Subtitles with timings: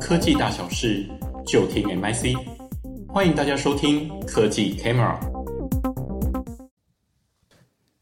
[0.00, 1.08] 科技大小事，
[1.46, 2.36] 就听 MIC。
[3.08, 5.16] 欢迎大家收听科技 Camera。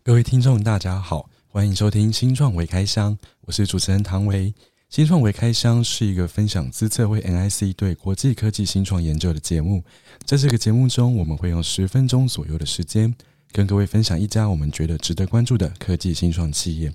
[0.03, 4.55] 各位听众，大家好，欢迎收听新创微开箱，我是主持人唐维。
[4.89, 9.85] 新创微开箱是一个分享资策会 MIC 对国际科技新创研究的节目。
[10.25, 13.15] 在这个节目中，我们会用十分钟左右的时间，
[13.53, 16.91] 跟各位分享一家我们觉得值得关注的科技新创企业。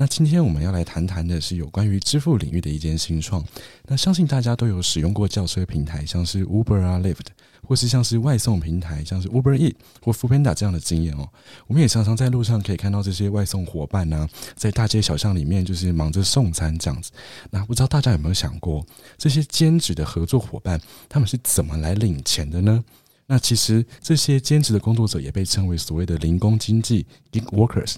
[0.00, 3.44] 那今天我们要来谈谈的是有关于支付领域的一间新创。
[3.86, 7.26] 那相信大家都有使用过轿车平台，像是 Uber 啊、Lyft，
[7.66, 11.28] 或是像是外送平台，像是 Uber Eat 或 Foodpanda 这样的经验哦。
[11.66, 17.10] 我们也常常在路上可以看到这些外送伙伴呢、在大街小巷里面就是忙着送餐这样子。
[17.50, 18.86] 那不知道大家有没有想过，
[19.16, 22.84] 这些兼职的合作伙伴他们是怎么来领钱的呢？
[23.26, 27.96] 那其实这些兼职的工作者也被称为所谓的零工经济 （gig workers）。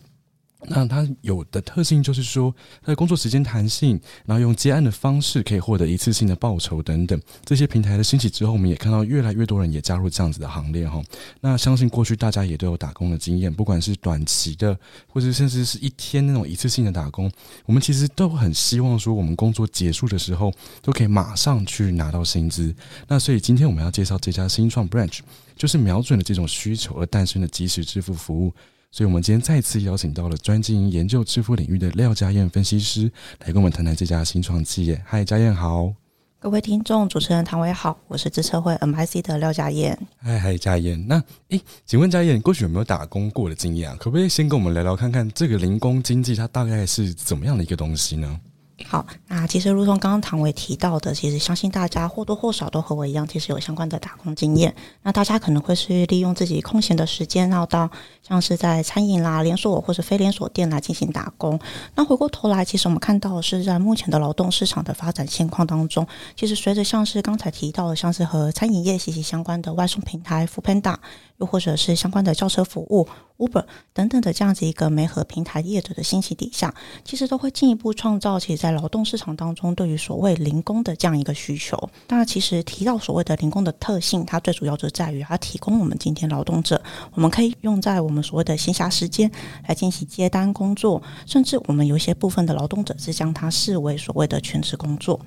[0.68, 7.20] 那它有的特性就是说，它的工作时间弹性，然后用接案的方式可以获得一次性的报酬等等。
[7.44, 11.02] 这些平台的兴起之后，我们也看到越来越多人也加入这样子的行列哈。
[11.40, 17.30] 那相信过去大家也都有打工的经验，不管是短期的，或者甚至是一天那种一次性的打工，
[17.64, 22.74] 我们其实都很希望说，我们工作结束的时候都可以马上去拿到薪资。
[23.08, 25.18] 那所以今天我们要介绍这家新创 Branch，
[25.56, 28.52] 就是瞄准了这种需求而诞生的即时支付服务。
[28.92, 35.00] 所以，我们今天再次邀请到了专精研究支付领域的廖家燕分析师，来跟我们谈谈这家新创企业。
[35.06, 35.94] 嗨，家燕好！
[36.40, 39.96] 各位听众，主持人唐伟好，我是资策会 MIC 的廖家燕。
[40.18, 43.96] 嗨嗨，家燕，那诶，请问家燕，你过去有没有打工过的经验啊？
[44.00, 48.40] 可不可以先跟我们聊聊看看这个零工经济它大概是怎么样的一个东西呢？
[48.86, 54.74] 好，那其实如同刚刚唐维提到的，其实相信大家或多或少都和我一样，其实有相关的打工经验。
[55.02, 57.88] 那大家可能会是利用自己空闲的时间，然后到
[58.26, 61.60] 像是在餐饮啦、连锁或者非连锁店来进行打工。
[61.94, 66.04] 那回过头来，其实我们看到是在目前的劳动市场的发展现况当中，
[66.34, 70.96] 其实随着像是刚才提到的，像是和餐饮业息息相关的外送平台 Foodpanda，
[71.36, 73.06] 又或者是相关的轿车服务
[73.40, 73.64] Uber
[73.94, 76.72] 等等的这样子一个媒合平台业者的兴起底下，
[77.04, 81.76] 其实都会进一步创造其在劳动市场当中对于所谓零工的这样一个需求。
[82.08, 86.80] 那其实提到所谓的零工的特性，它最主要就在于它提供我们今天劳动者，
[87.14, 89.30] 我们可以用在我们所谓的闲暇时间
[89.66, 95.18] 来进行接单工作，甚至我们有一些部分的劳动者是将它视为所谓的全职工作。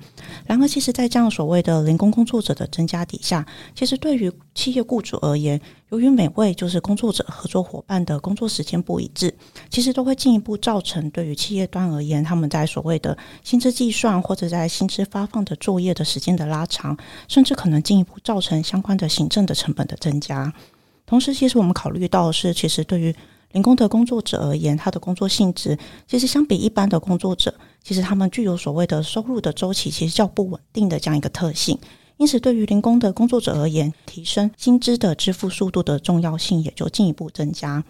[0.46, 3.44] 然而，其实，在这样所谓的零工工作者的增加底下，
[3.74, 5.60] 其实对于企业雇主而言，
[5.94, 9.32] 由于每位就是工作者合作伙伴的工作时间不一致，
[9.70, 20.52] 其实都会进一步造成对于企业端而言，他们在所谓的薪资计算或者在薪资发放的作业的时间的拉长，甚至可能进一步造成相关的行政的成本的增加。
[21.06, 23.14] 同时，其实我们考虑到是，其实对于
[23.52, 25.78] 零工的工作者而言，他的工作性质
[26.08, 27.54] 其实相比一般的工作者，
[27.84, 31.78] 其实他们具有所谓的收入的周期其实较不稳定的这样一个特性。
[32.16, 37.82] 因此，对于零工的工作者而言，提升薪资的支付速度的重要性也就进一步增加。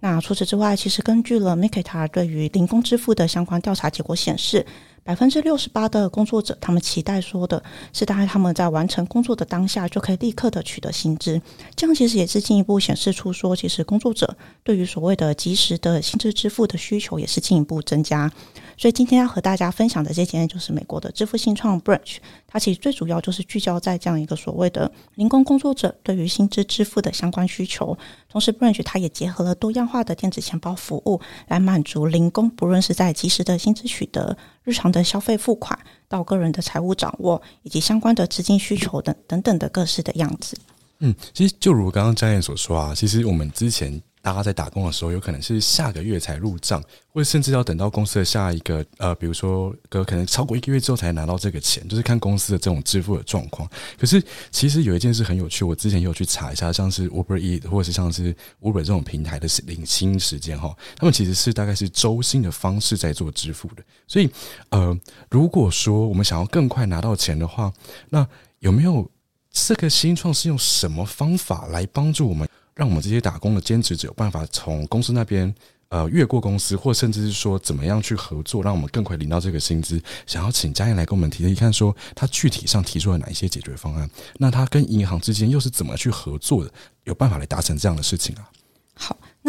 [0.00, 4.64] 那除此之外，其实根据了 Mikita 对于零工支付的相关调查结果显示，
[5.02, 7.62] 百分之六十八的工作者，他们期待说的
[7.92, 11.40] 是，大概他们在完成工作的当下就可以立刻的取得薪资。
[11.74, 18.30] 这样其实也是进一步显示出说，其实工作者对于所谓的及时的薪资支付的需求也是进一步增加。
[18.76, 27.96] 所以今天要和大家分享的这件就是美国的支付新创 Branch，它其实最主要就是聚焦在这样一个所谓的零工工作者对于薪资支付的相关需求。
[28.30, 34.34] 同时，Branch 它也结合了多样化的电子钱包服务，来满足零工不论是在及时的薪资取得、
[34.64, 35.78] 日常的消费付款
[36.08, 40.56] 到个人的财务掌握以及相关的资金需求等等等的各式的样子。
[40.98, 44.02] 嗯，其实就如刚刚张燕所说啊，其实我们之前。
[44.22, 53.68] 大家在打工的时候，有可能是下个月才入账，或者甚至要等到公司的下一个呃，比如说可能超过一个月之后才拿到这个钱，就是看公司的这种支付的状况。
[53.98, 63.82] 可是其实有一件事很有趣，我之前也有去查一下，像是 Uber E 或者是像是 Uber 这种平台的领薪时间哈，他们其实是大概是周薪的方式在做支付的。
[64.06, 64.28] 所以
[64.68, 64.94] 呃，
[65.30, 67.72] 如果说我们想要更快拿到钱的话，
[68.10, 68.26] 那
[68.58, 69.10] 有没有
[69.50, 72.46] 这个新创是用什么方法来帮助我们？
[72.74, 75.54] 让我们这些打工的兼职者有办法从公司那边
[75.88, 80.02] 呃越过公司，或甚至是说怎么样去合作，让我们更快领到这个薪资。
[80.26, 84.08] 想要请家燕来跟我们提一看，说他具体上提出了哪一些解决方案？
[84.38, 86.72] 那他跟银行之间又是怎么去合作的？
[87.04, 88.48] 有办法来达成这样的事情啊？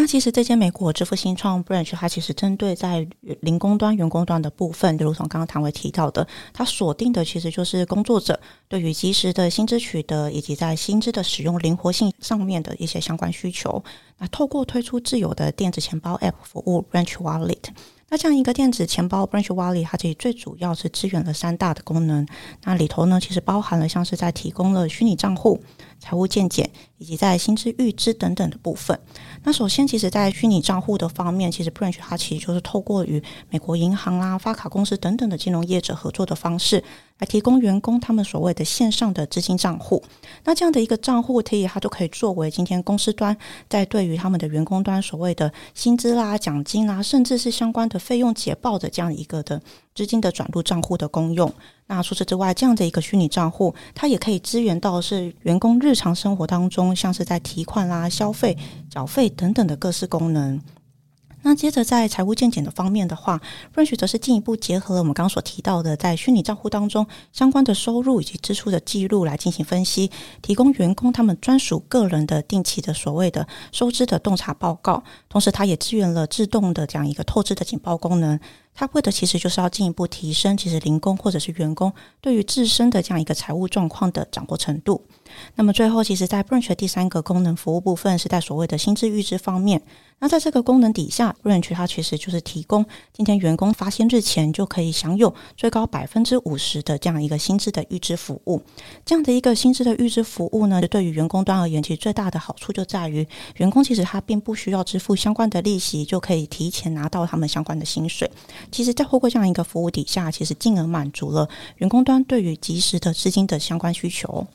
[0.02, 3.08] 那其实这间美国支付新创 Branch，它其实针对在
[3.42, 13.84] 零工端、员工端的部分，就如同刚刚唐维提到的，它锁定的其实就是工作者对于即时的薪资取得以及在薪资的使用灵活性上面的一些相关需求。
[14.18, 17.66] 那透过推出自有的电子钱包 App 服务 Branch Wallet。
[18.10, 22.28] 那这样一个电子钱包 Branch Wallet，它其实最主要是支援了三大的功能。
[22.64, 25.62] 那里头呢，其实包含了像是在提供了虚拟账户、
[26.02, 29.00] 财务见解以及在薪资预支等等的部分。
[29.44, 36.84] 那首先，其实，在虚拟账户的方面，其实 Branch 它其实就是透过与美国银行啦、发卡公司等等的金融业者合作的方式，
[37.20, 40.04] 来提供员工他们所谓的线上的资金账户。
[40.44, 43.38] 那这样的一个账户，可以它就可以作为今天公司端
[43.70, 48.02] 在对于他们的员工端所谓的薪资啦、奖金啦，甚至是相关的。
[48.02, 49.62] 费用解报的这样一个的
[49.94, 51.54] 资金的转入账户的功用。
[51.88, 58.58] 那除此之外，这样的一个虚拟账户，它也可以支援到是员工日常生活当中，像是在提款啦、消费、
[58.90, 60.62] 缴费等等的各式功能。
[61.44, 63.42] 那接着在财务见解的方面的话
[63.74, 70.12] ，Branch 则是进一步结合了我们刚刚所提到的，在虚拟账户当中相关的收入以及支出的记录来进行分析，
[70.44, 75.04] 提供员工他们专属个人的定期的所谓的收支的洞察报告。
[75.28, 78.40] 同时，它也支援了自动的这样一个透支的警报功能。
[78.74, 85.06] 他为的其实就是要进一步提升其实零工或者是员工对于自身的这样一个财务状况的掌握程度。
[85.56, 89.82] 那么最后，其实在 Branch 的第三个功能服务部分是在所谓的薪资预支方面。
[90.24, 98.62] 那在这个功能底下，Branch 它其实就是提供今天员工发薪日前就可以享有最高百分之五十的这样一个薪资的预支服务。
[99.04, 108.30] 这样的一个薪资的预支服务呢，对于员工端而言，其实最大的好处就在于员工其实他并不需要支付相关的利息，就可以提前拿到他们相关的薪水。
[108.72, 114.46] 其实，在透过这样一个服务底下，其实进而满足了员工端对于及时的资金的相关需求。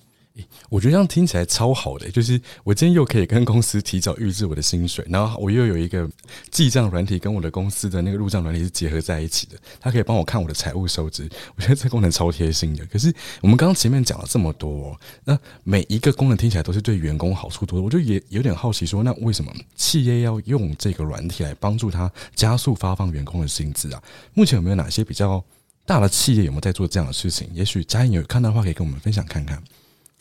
[0.68, 6.08] 我觉得这样听起来超好的，就是我今天又可以跟公司提早预支我的薪水，然后我又有一个
[6.50, 11.28] 记账软体跟我的公司的那个入账软体是结合在一起的，它可以帮我看我的财务收支。
[11.54, 12.84] 我觉得这功能超贴心的。
[12.86, 24.02] 可是我们刚刚前面讲了这么多，那每一个功能听起来都是对员工好处多，我就也有点好奇说，那为什么企业要用这个软体来帮助他加速发放员工的薪资啊？
[24.34, 25.42] 目前有没有哪些比较
[25.84, 27.48] 大的企业有没有在做这样的事情？
[27.52, 29.62] 也许佳颖有看到的话，可以跟我们分享看看。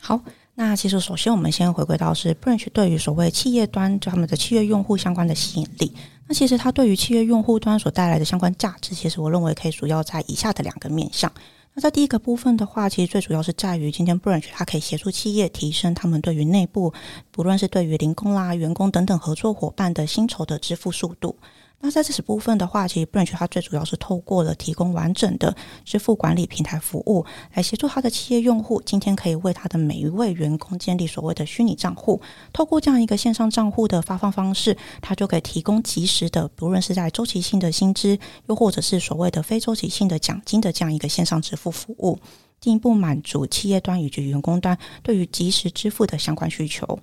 [0.08, 0.22] 好，
[0.54, 5.92] 那其实首先我们先回归到是 Branch 对于所谓企业端就他们的企业用户相关的吸引力。
[6.28, 11.32] 那其实它对于企业用户端所带来的相关价值，其实我认为可以主要在以下的两个面向。
[11.74, 16.94] 那在第一个部分的话，其实最主要是在于今天 Branch 它可以协助企业提升他们对于内部，
[17.32, 21.36] 不论是对于零工啦、员工等等合作伙伴的薪酬的支付速度。
[21.82, 27.24] 那在这部分的话，其实 Branch 它最主要是透过了提供完整的支付管理平台服务，
[27.54, 32.20] 来协助它的企业用户，今天可以为他的每一位员工建立所谓的虚拟账户。
[32.52, 38.18] 透过这样一个线上账户的发放方式，它就可以提供及时的，不论是在周期性的薪资，
[38.48, 42.18] 又或者是所谓的非周期性的奖金的这样一个线上支付服务，
[42.60, 46.98] 进一步满足企业端以及员工端对于即时支付的相关需求。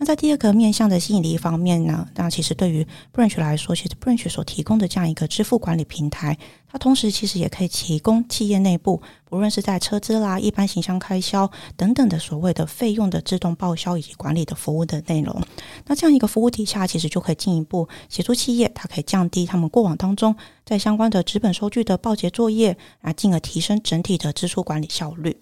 [0.00, 15.42] 那在第二个面向的吸引力方面呢，那其实对于 Branch 来说，其实 Branch 所提供的这样一个支付管理平台，它同时其实也可以提供企业内部，不论是在车资啦、一般行销开销等等的所谓的费用的自动报销以及管理的服务的内容。
[15.86, 25.36] 那这样一个服务底下，其实就可以进一步协助企业，它可以降低他们过往当中在相关的纸本收据的报结作业，啊，进而提升整体的支出管理效率。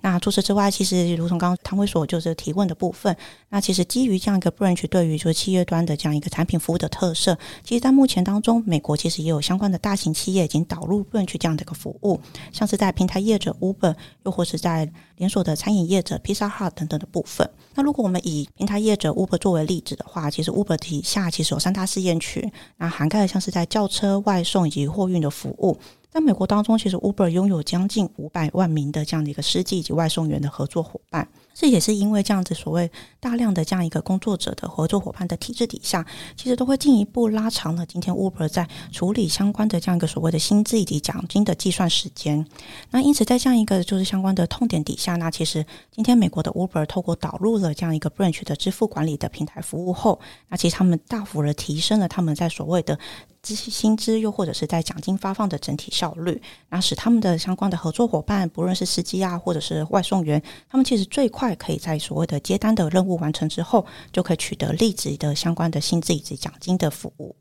[0.00, 3.16] 那除此之外，其实如同刚刚汤伟所就是提问的部分，
[3.48, 12.20] 那其实基于这样一个 branch 对于就是企业端的这样一个产品服务的特色，其实在目前当中，美国其实也有相关的大型企业已经导入 branch 这样的一个服务，
[12.52, 13.94] 像是在平台业者 Uber，
[14.24, 17.48] 又或是在连锁的餐饮业者 Pizza Hut 等等的部分。
[17.74, 25.78] 那如果我们以平台业者 Uber 作为例子的话，其实 Uber 底下其实有三大试验群，那涵盖了像是在轿车、外送以及货运的服务。
[26.12, 31.26] 在美国当中，其实 Uber 拥有将近五百万名的这样的一个司机以及外送员的合作伙伴。
[31.54, 32.90] 这也是因为这样子所谓
[33.20, 36.04] 大量的这样一个工作者的合作伙伴的体制底下，
[36.36, 42.44] 其实都会进一步拉长了今天 Uber 在处理相关的这样一个所谓的薪资以及奖金的计算时间。
[42.90, 50.18] 那因此在这样一个就是相关的痛点底下，那其实今天美国的 Uber 透过导入了这样一个 Branch 的支付管理的平台服务后，
[50.48, 52.98] 那其实他们大幅的提升了他们在所谓的
[53.42, 56.40] 资薪资又或者是在奖金发放的整体效率，
[56.70, 61.41] 那使他们的相关的合作伙伴，不论是司机啊或者是外送员，他们其实最快。
[61.42, 67.34] 快可以在所谓的接单的任务完成之后，就可以取得立即的相关的薪资以及奖金的服务。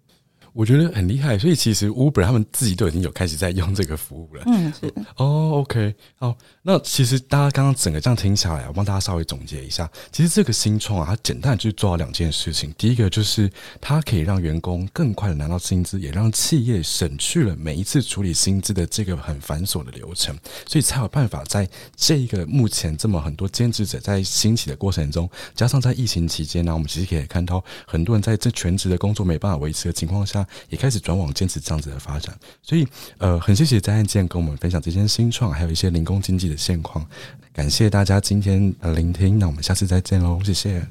[0.53, 4.43] 我觉得很厉害，所以其实 Uber 他们自己都已经有开始在用这个服务了。
[4.47, 12.73] 嗯，是哦，OK，好，那其实大家刚刚整个这样听下来，我帮大家稍微总结一下，其实这个新创啊，它简单就是做到两件事情。
[12.77, 21.65] 第一个就是它可以让员工更快的拿到薪资，也让企业省去了每一次处理薪资的这个很繁琐的流程，所以才有办法在
[21.95, 30.40] 这个目前这么很多兼职者在兴起的过程中，加上在疫情期间呢，我们其实可以看到很多人在这全职的工作没办法维持的情况下。
[30.69, 32.37] 也开始转往坚持这样子的发展。
[32.61, 37.05] 所以，呃，很谢谢张汉健跟我们分享这些新创，还有一些零工经济的现况。
[37.53, 40.87] 感谢大家今天的聆听，那我们下次再见喽，谢谢。